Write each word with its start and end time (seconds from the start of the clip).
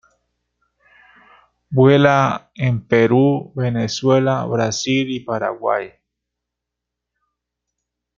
Vuela 1.69 2.49
en 2.55 2.87
Perú, 2.87 3.53
Venezuela, 3.55 4.43
Brasil 4.45 5.11
y 5.11 5.19
Paraguay. 5.19 5.91